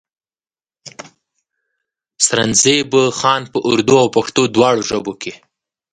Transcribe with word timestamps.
سرنزېب 2.25 2.91
خان 3.19 3.41
پۀ 3.51 3.57
اردو 3.69 3.95
او 4.01 4.07
پښتو 4.15 4.41
دواړو 4.55 4.81
ژبو 4.89 5.13
کښې 5.21 5.33